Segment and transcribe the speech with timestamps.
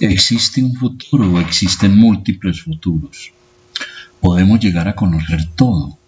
[0.00, 3.32] Existe un futuro existen múltiples futuros.
[4.18, 5.98] Podemos llegar a conocer todo.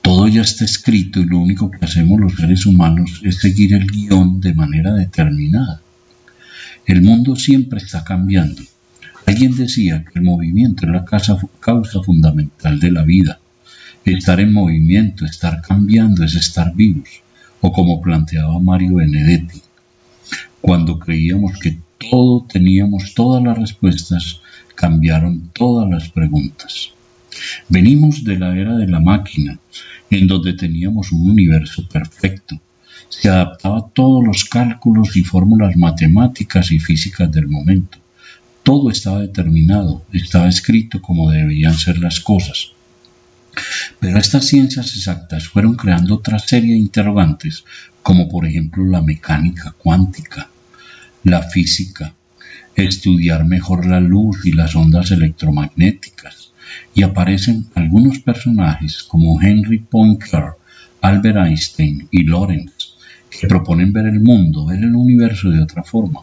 [0.00, 3.86] Todo ya está escrito y lo único que hacemos los seres humanos es seguir el
[3.86, 5.80] guion de manera determinada.
[6.84, 8.62] El mundo siempre está cambiando.
[9.26, 13.38] Alguien decía que el movimiento es la causa fundamental de la vida.
[14.04, 17.22] Estar en movimiento, estar cambiando es estar vivos,
[17.60, 19.62] o como planteaba Mario Benedetti,
[20.60, 21.78] cuando creíamos que
[22.10, 24.40] todo teníamos todas las respuestas,
[24.74, 26.90] cambiaron todas las preguntas.
[27.68, 29.58] Venimos de la era de la máquina,
[30.10, 32.60] en donde teníamos un universo perfecto.
[33.08, 37.98] Se adaptaba a todos los cálculos y fórmulas matemáticas y físicas del momento.
[38.62, 42.72] Todo estaba determinado, estaba escrito como debían ser las cosas.
[44.00, 47.64] Pero estas ciencias exactas fueron creando otra serie de interrogantes,
[48.02, 50.48] como por ejemplo la mecánica cuántica,
[51.24, 52.14] la física,
[52.74, 56.52] estudiar mejor la luz y las ondas electromagnéticas,
[56.94, 60.52] y aparecen algunos personajes como Henry Poincaré,
[61.00, 62.94] Albert Einstein y Lorentz,
[63.30, 66.20] que proponen ver el mundo, ver el universo de otra forma.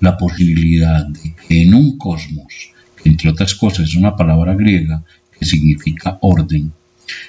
[0.00, 5.02] La posibilidad de que en un cosmos, que entre otras cosas es una palabra griega
[5.38, 6.72] que significa orden,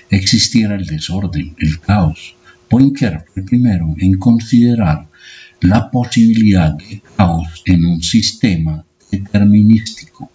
[0.09, 2.35] existiera el desorden, el caos.
[2.69, 5.06] Poincaré fue el primero en considerar
[5.61, 10.29] la posibilidad de caos en un sistema determinístico,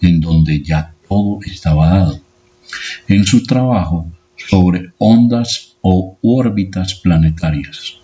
[0.00, 2.20] en donde ya todo estaba dado.
[3.08, 7.96] En su trabajo sobre ondas o órbitas planetarias,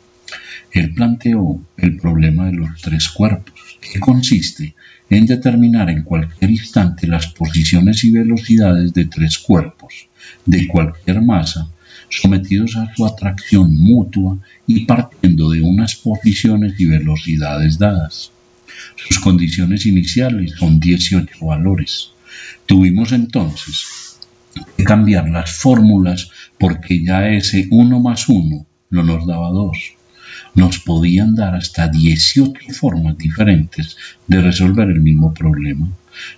[0.72, 4.74] él planteó el problema de los tres cuerpos, que consiste
[5.08, 10.08] en determinar en cualquier instante las posiciones y velocidades de tres cuerpos
[10.44, 11.70] de cualquier masa
[12.08, 18.33] sometidos a su atracción mutua y partiendo de unas posiciones y velocidades dadas.
[18.96, 22.11] Sus condiciones iniciales son 18 valores.
[22.66, 24.18] Tuvimos entonces
[24.77, 29.77] que cambiar las fórmulas porque ya ese 1 más 1 no nos daba 2.
[30.55, 33.96] Nos podían dar hasta 18 formas diferentes
[34.27, 35.90] de resolver el mismo problema.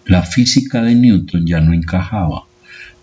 [0.06, 2.47] La física de Newton ya no encajaba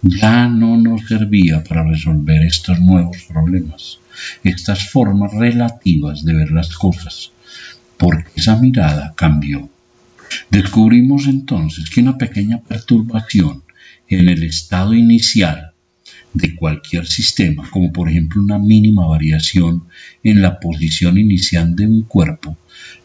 [0.08, 3.98] ya no nos servía para resolver estos nuevos problemas,
[4.44, 7.32] estas formas relativas de ver las cosas,
[7.98, 9.68] porque esa mirada cambió.
[10.52, 13.64] Descubrimos entonces que una pequeña perturbación
[14.08, 15.72] en el estado inicial
[16.36, 19.86] de cualquier sistema, como por ejemplo una mínima variación
[20.24, 22.56] en la posición inicial de un cuerpo,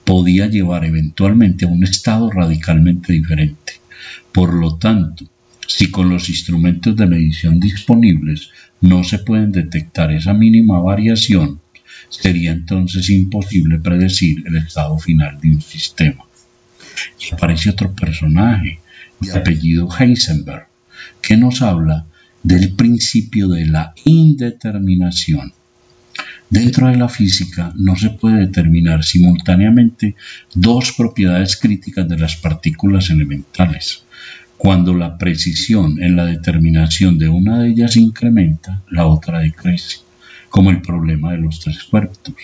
[0.05, 3.81] podía llevar eventualmente a un estado radicalmente diferente.
[4.33, 5.25] Por lo tanto,
[5.71, 8.51] si con los instrumentos de medición disponibles
[8.81, 11.61] no se pueden detectar esa mínima variación,
[12.09, 16.25] sería entonces imposible predecir el estado final de un sistema.
[17.21, 18.81] Y aparece otro personaje
[19.21, 20.67] de apellido Heisenberg,
[21.23, 22.05] que nos habla
[22.43, 25.53] del principio de la indeterminación.
[26.49, 30.17] Dentro de la física no se puede determinar simultáneamente
[30.53, 34.03] dos propiedades críticas de las partículas elementales,
[34.61, 40.01] cuando la precisión en la determinación de una de ellas incrementa, la otra decrece,
[40.51, 42.35] como el problema de los tres cuerpos.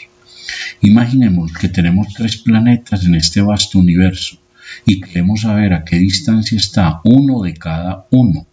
[0.81, 4.38] Imaginemos que tenemos tres planetas en este vasto universo
[4.87, 8.47] y queremos saber a qué distancia está uno de cada uno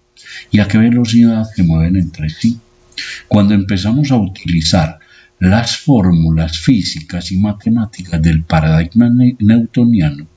[0.52, 2.60] y a qué velocidad se mueven entre sí.
[3.30, 5.00] Cuando empezamos a utilizar
[5.40, 9.10] las fórmulas físicas y matemáticas del paradigma
[9.40, 10.28] newtoniano,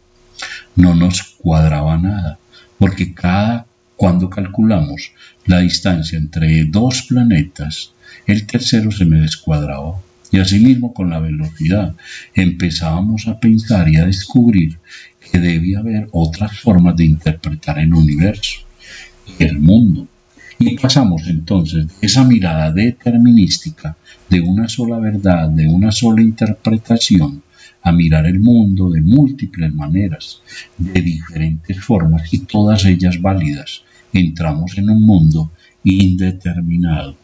[0.76, 2.38] no nos cuadraba nada
[2.78, 3.66] porque cada
[3.97, 5.12] cuando calculamos
[5.47, 7.92] la distancia entre dos planetas,
[8.26, 10.00] el tercero se me descuadraba.
[10.31, 11.94] Y asimismo con la velocidad
[12.34, 14.78] empezábamos a pensar y a descubrir
[15.20, 18.60] que debía haber otras formas de interpretar el universo
[19.39, 20.09] y el mundo.
[20.59, 23.97] Y pasamos entonces de esa mirada determinística
[24.28, 27.42] de una sola verdad, de una sola interpretación,
[27.86, 30.42] a mirar el mundo de múltiples maneras,
[30.77, 33.84] de diferentes formas y todas ellas válidas.
[34.12, 35.53] Entramos en un mundo
[35.84, 37.16] indeterminado.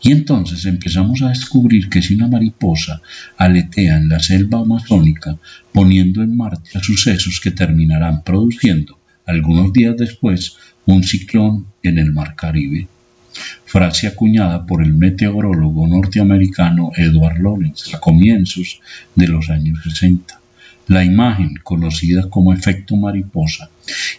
[0.00, 3.00] Y entonces empezamos a descubrir que si una mariposa
[3.36, 5.38] aletea en la selva amazónica
[5.72, 12.34] poniendo en marcha sucesos que terminarán produciendo, algunos días después, un ciclón en el mar
[12.34, 12.88] Caribe
[13.64, 18.80] frase acuñada por el meteorólogo norteamericano Edward Lorenz a comienzos
[19.14, 20.40] de los años 60.
[20.88, 23.70] La imagen, conocida como efecto mariposa,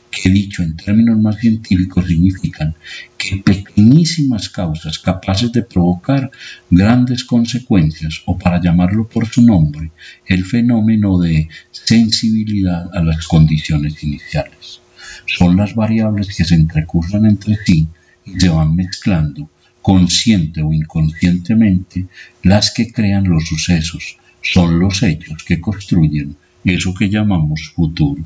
[0.09, 2.73] que dicho en términos más científicos significan
[3.17, 6.31] que pequeñísimas causas capaces de provocar
[6.69, 9.91] grandes consecuencias, o para llamarlo por su nombre,
[10.25, 14.79] el fenómeno de sensibilidad a las condiciones iniciales.
[15.25, 17.87] Son las variables que se entrecruzan entre sí
[18.37, 19.49] se van mezclando,
[19.81, 22.05] consciente o inconscientemente,
[22.43, 28.23] las que crean los sucesos, son los hechos que construyen eso que llamamos futuro.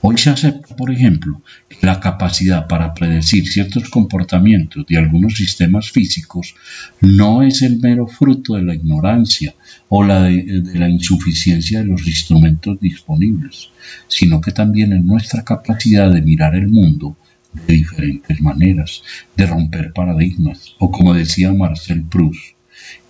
[0.00, 5.90] Hoy se acepta, por ejemplo, que la capacidad para predecir ciertos comportamientos de algunos sistemas
[5.90, 6.54] físicos
[7.00, 9.54] no es el mero fruto de la ignorancia
[9.88, 13.70] o la de, la insuficiencia de los instrumentos disponibles,
[14.08, 17.16] sino que también es nuestra capacidad de mirar el mundo
[17.52, 19.02] de diferentes maneras,
[19.36, 22.54] de romper paradigmas, o como decía Marcel Proust,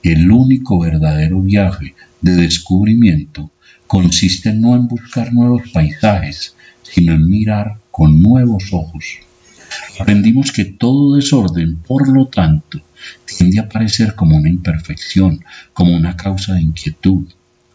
[0.03, 3.51] el único verdadero viaje de descubrimiento
[3.87, 9.19] consiste no en buscar nuevos paisajes, sino en mirar con nuevos ojos.
[10.01, 12.81] Aprendimos que todo desorden, por lo tanto,
[13.25, 17.27] tiende a parecer como una imperfección, como una causa de inquietud.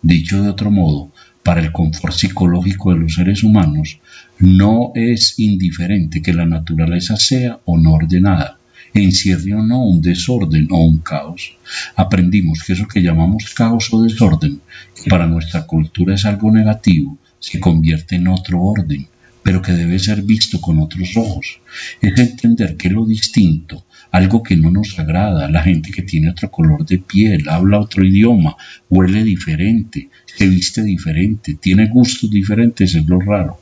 [0.02, 1.12] Dicho de otro modo,
[1.48, 4.02] para el confort psicológico de los seres humanos,
[4.38, 8.60] no es indiferente que la naturaleza sea o no ordenada,
[8.94, 11.56] encierre o no un desorden o un caos.
[11.96, 14.60] Aprendimos que eso que llamamos caos o desorden,
[15.02, 19.08] que para nuestra cultura es algo negativo, se convierte en otro orden,
[19.48, 21.62] pero que debe ser visto con otros ojos.
[22.02, 26.52] Es entender que lo distinto, algo que no nos agrada, la gente que tiene otro
[26.52, 28.58] color de piel, habla otro idioma,
[28.90, 33.62] huele diferente, se viste diferente, tiene gustos diferentes, es lo raro.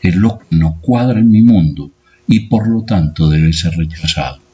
[0.00, 1.90] Es lo que no cuadra en mi mundo
[2.28, 4.47] y por lo tanto debe ser rechazado.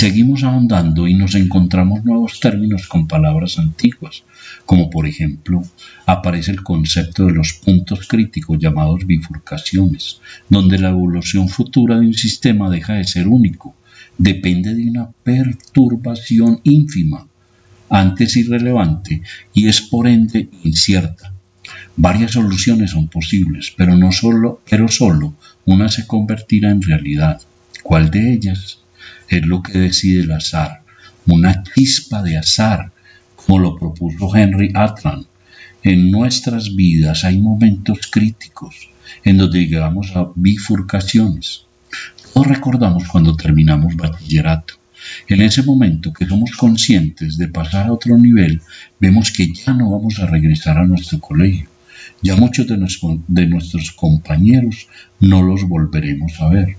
[0.00, 4.22] Seguimos ahondando y nos encontramos nuevos términos con palabras antiguas,
[4.64, 5.60] como por ejemplo
[6.06, 12.14] aparece el concepto de los puntos críticos llamados bifurcaciones, donde la evolución futura de un
[12.14, 13.74] sistema deja de ser único,
[14.16, 17.26] depende de una perturbación ínfima,
[17.90, 19.22] antes irrelevante
[19.52, 21.34] y es por ende incierta.
[21.96, 25.34] Varias soluciones son posibles, pero no solo, pero solo
[25.64, 27.42] una se convertirá en realidad.
[27.82, 28.78] ¿Cuál de ellas?
[29.28, 30.82] Es lo que decide el azar,
[31.26, 32.92] una chispa de azar,
[33.36, 35.26] como lo propuso Henry Atlan.
[35.82, 38.88] En nuestras vidas hay momentos críticos
[39.24, 41.64] en donde llegamos a bifurcaciones.
[42.32, 44.74] Todos recordamos cuando terminamos bachillerato.
[45.28, 48.60] En ese momento que somos conscientes de pasar a otro nivel,
[48.98, 51.68] vemos que ya no vamos a regresar a nuestro colegio.
[52.22, 54.88] Ya muchos de nuestros compañeros
[55.20, 56.76] no los volveremos a ver.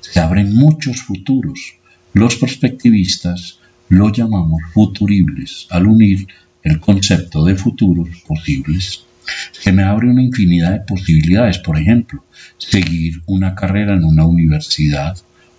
[0.00, 1.74] Se abren muchos futuros,
[2.16, 3.58] los perspectivistas
[3.90, 6.26] lo llamamos futuribles al unir
[6.62, 9.04] el concepto de futuros posibles.
[9.52, 12.24] Se me abre una infinidad de posibilidades, por ejemplo,
[12.56, 15.14] seguir una carrera en una universidad,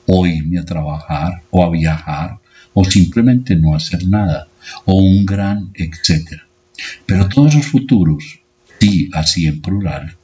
[0.07, 2.39] o irme a trabajar, o a viajar,
[2.73, 4.47] o simplemente no hacer nada,
[4.85, 6.47] o un gran etcétera.
[7.05, 8.39] Pero todos esos futuros,
[8.79, 10.15] sí, así en plural,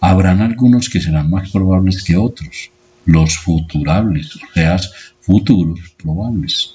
[0.00, 2.70] habrán algunos que serán más probables que otros,
[3.04, 4.78] los futurables, o sea,
[5.26, 6.74] futuros probables.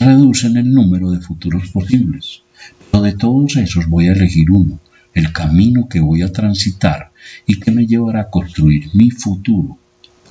[0.00, 2.42] Reducen el número de futuros posibles,
[2.90, 4.80] pero de todos esos voy a elegir uno,
[5.14, 7.12] el camino que voy a transitar
[7.46, 9.78] y que me llevará a construir mi futuro.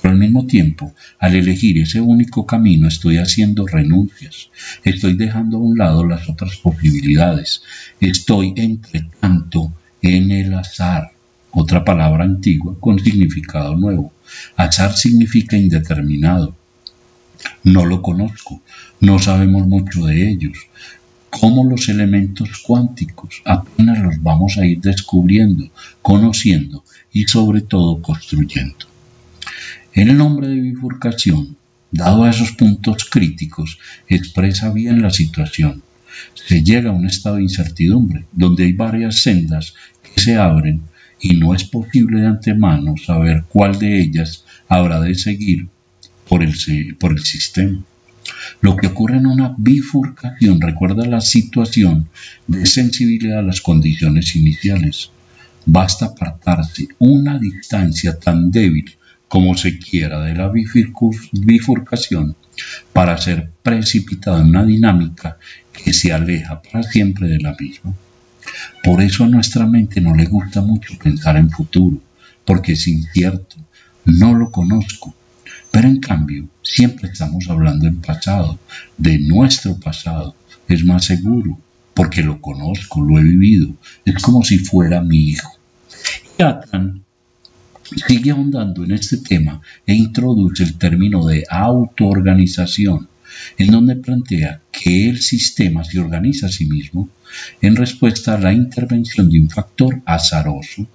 [0.02, 4.50] Pero al mismo tiempo, al elegir ese único camino estoy haciendo renuncias,
[4.84, 7.62] estoy dejando a un lado las otras posibilidades,
[7.98, 9.72] estoy entre tanto
[10.02, 11.12] en el azar,
[11.50, 14.12] otra palabra antigua con significado nuevo.
[14.54, 16.54] Azar significa indeterminado,
[17.62, 18.62] no lo conozco,
[19.00, 20.58] no sabemos mucho de ellos.
[21.30, 25.68] Como los elementos cuánticos apenas los vamos a ir descubriendo,
[26.00, 28.86] conociendo y sobre todo construyendo.
[29.92, 31.56] El nombre de bifurcación,
[31.90, 35.82] dado a esos puntos críticos, expresa bien la situación.
[36.34, 40.82] Se llega a un estado de incertidumbre, donde hay varias sendas que se abren
[41.20, 45.68] y no es posible de antemano saber cuál de ellas habrá de seguir
[46.28, 47.82] por el, por el sistema.
[48.60, 52.08] Lo que ocurre en una bifurcación recuerda la situación
[52.46, 55.10] de sensibilidad a las condiciones iniciales.
[55.66, 58.96] Basta apartarse una distancia tan débil
[59.28, 62.36] como se quiera de la bifurcación
[62.92, 65.38] para ser precipitado en una dinámica
[65.72, 67.94] que se aleja para siempre de la misma.
[68.82, 71.98] Por eso a nuestra mente no le gusta mucho pensar en futuro,
[72.44, 73.56] porque es incierto,
[74.04, 75.14] no lo conozco,
[75.74, 78.60] pero en cambio, siempre estamos hablando en pasado,
[78.96, 80.36] de nuestro pasado.
[80.68, 81.58] Es más seguro,
[81.94, 83.74] porque lo conozco, lo he vivido.
[84.04, 85.50] Es como si fuera mi hijo.
[86.38, 87.02] Y Atlan
[88.06, 93.08] sigue ahondando en este tema e introduce el término de autoorganización,
[93.58, 97.08] en donde plantea que el sistema se organiza a sí mismo
[97.60, 100.86] en respuesta a la intervención de un factor azaroso.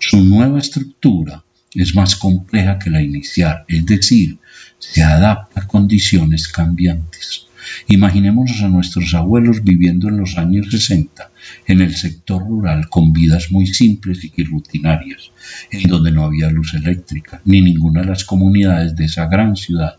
[0.00, 4.38] Su nueva estructura es más compleja que la inicial, es decir,
[4.78, 7.46] se adapta a condiciones cambiantes.
[7.88, 11.30] Imaginémonos a nuestros abuelos viviendo en los años 60
[11.66, 15.30] en el sector rural con vidas muy simples y rutinarias,
[15.70, 19.96] en donde no había luz eléctrica, ni ninguna de las comunidades de esa gran ciudad.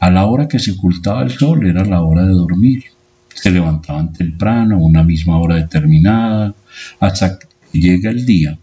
[0.00, 2.84] A la hora que se ocultaba el sol era la hora de dormir.
[3.34, 6.54] Se levantaban temprano, a una misma hora determinada,
[7.00, 8.58] hasta que llega el día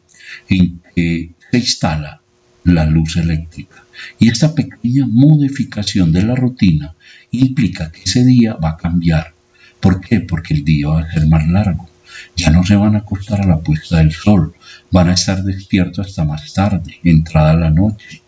[0.49, 2.21] en que se instala
[2.63, 3.83] la luz eléctrica.
[4.19, 6.95] Y esta pequeña modificación de la rutina
[7.31, 9.33] implica que ese día va a cambiar.
[9.79, 10.21] ¿Por qué?
[10.21, 11.89] Porque el día va a ser más largo.
[12.35, 14.53] Ya no se van a acostar a la puesta del sol,
[14.91, 18.21] van a estar despiertos hasta más tarde, entrada la noche.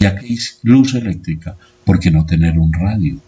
[0.00, 3.18] Ya que es luz eléctrica, ¿por qué no tener un radio?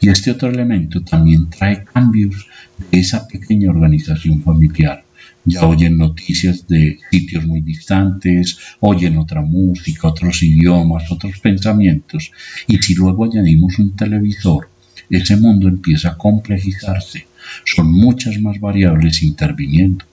[0.00, 2.46] Y este otro elemento también trae cambios
[2.90, 5.05] de esa pequeña organización familiar
[5.46, 12.32] ya oyen noticias de sitios muy distantes, oyen otra música, otros idiomas, otros pensamientos,
[12.66, 14.68] y si luego añadimos un televisor,
[15.08, 17.26] ese mundo empieza a complejizarse,
[17.64, 20.04] son muchas más variables interviniendo,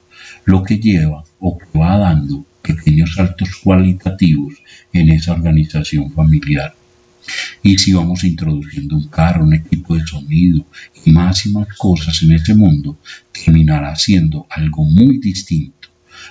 [0.46, 4.54] lo que lleva o que va dando pequeños saltos cualitativos
[4.94, 6.75] en esa organización familiar.
[7.62, 10.65] Y si vamos introduciendo un carro, un equipo de sonido
[11.06, 12.98] y más y más cosas en ese mundo,
[13.32, 15.89] terminará siendo algo muy distinto,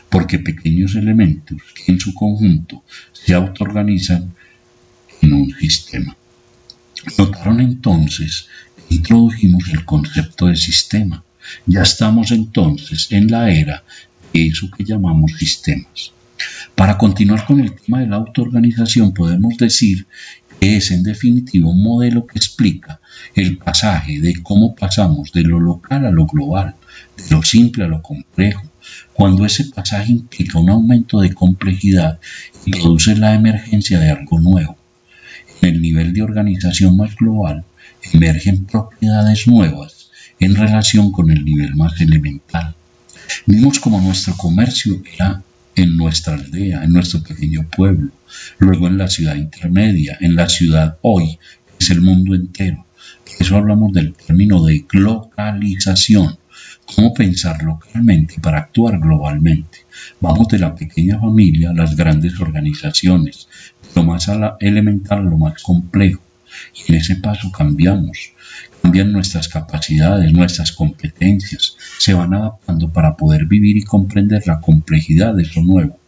[0.08, 4.34] porque pequeños elementos que en su conjunto se autoorganizan
[5.22, 6.16] en un sistema.
[7.18, 11.24] Notaron entonces que introdujimos el concepto de sistema.
[11.66, 13.82] Ya estamos entonces en la era
[14.32, 16.12] de eso que llamamos sistemas.
[16.74, 20.06] Para continuar con el tema de la autoorganización, podemos decir
[20.62, 23.00] es en definitiva un modelo que explica
[23.34, 26.76] el pasaje de cómo pasamos de lo local a lo global,
[27.16, 28.62] de lo simple a lo complejo,
[29.12, 32.20] cuando ese pasaje implica un aumento de complejidad
[32.64, 34.76] y produce la emergencia de algo nuevo.
[35.60, 37.64] En el nivel de organización más global
[38.12, 42.76] emergen propiedades nuevas en relación con el nivel más elemental.
[43.46, 45.42] Vimos como nuestro comercio era
[45.76, 48.10] en nuestra aldea, en nuestro pequeño pueblo,
[48.58, 52.86] luego en la ciudad intermedia, en la ciudad hoy, que es el mundo entero.
[53.24, 56.38] Por eso hablamos del término de localización,
[56.84, 59.78] cómo pensar localmente para actuar globalmente.
[60.20, 63.48] Vamos de la pequeña familia a las grandes organizaciones,
[63.94, 66.22] lo más elemental a lo más complejo.
[66.74, 68.32] Y en ese paso cambiamos,
[68.82, 75.34] cambian nuestras capacidades, nuestras competencias, se van adaptando para poder vivir y comprender la complejidad
[75.34, 75.98] de eso nuevo.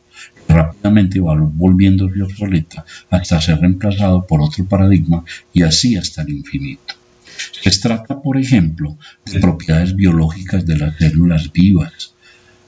[0.49, 6.95] Rápidamente va volviéndose obsoleta hasta ser reemplazado por otro paradigma y así hasta el infinito.
[7.63, 12.15] Se trata, por ejemplo, de propiedades biológicas de las células vivas,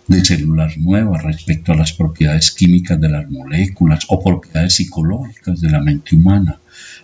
[0.06, 5.70] de células nuevas respecto a las propiedades químicas de las moléculas o propiedades psicológicas de
[5.70, 6.60] la mente humana,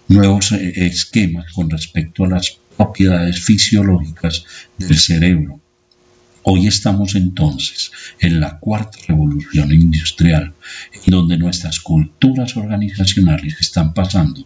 [0.09, 4.45] nuevos eh, esquemas con respecto a las propiedades fisiológicas
[4.79, 5.61] del cerebro.
[6.45, 10.52] Hoy estamos entonces en la cuarta revolución industrial,
[10.93, 14.41] en donde nuestras culturas organizacionales están pasando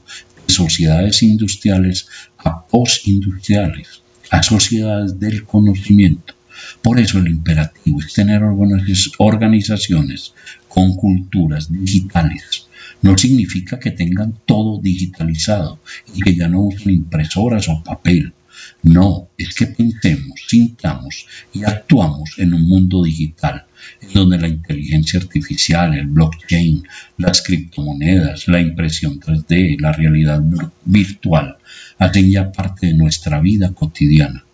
[0.46, 2.06] de sociedades industriales
[2.36, 6.34] a postindustriales, a sociedades del conocimiento.
[6.82, 8.42] Por eso el imperativo es tener
[9.18, 10.34] organizaciones
[10.68, 12.65] con culturas digitales,
[13.02, 15.80] no significa que tengan todo digitalizado
[16.14, 18.32] y que ya no usen impresoras o papel.
[18.82, 23.66] No, es que pensemos, sintamos y actuamos en un mundo digital,
[24.00, 26.82] en donde la inteligencia artificial, el blockchain,
[27.18, 30.42] las criptomonedas, la impresión 3D, la realidad
[30.84, 31.58] virtual,
[31.98, 34.45] hacen ya parte de nuestra vida cotidiana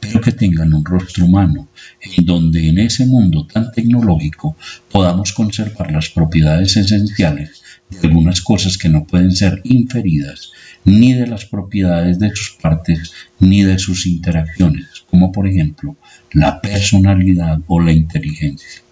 [0.00, 1.68] pero que tengan un rostro humano,
[2.00, 4.56] en donde en ese mundo tan tecnológico
[4.90, 10.52] podamos conservar las propiedades esenciales de algunas cosas que no pueden ser inferidas
[10.84, 15.96] ni de las propiedades de sus partes ni de sus interacciones, como por ejemplo
[16.32, 18.82] la personalidad o la inteligencia.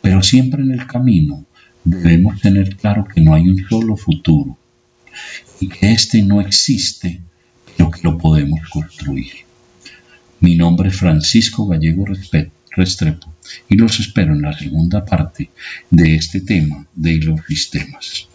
[0.00, 1.44] Pero siempre en el camino
[1.84, 4.56] debemos tener claro que no hay un solo futuro
[5.60, 7.20] y que éste no existe,
[7.76, 9.45] pero que lo podemos construir.
[10.40, 12.04] Mi nombre es Francisco Gallego
[12.70, 13.32] Restrepo
[13.68, 15.50] y los espero en la segunda parte
[15.90, 18.28] de este tema de los sistemas.